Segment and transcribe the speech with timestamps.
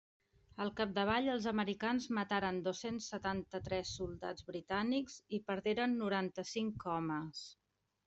[0.63, 7.49] Al capdavall els americans mataren dos-cents setanta-tres soldats britànics i perderen noranta-cinc homes.